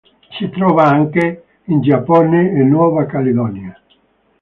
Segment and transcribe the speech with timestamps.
[0.31, 3.79] Si trova anche in Giappone e Nuova Caledonia.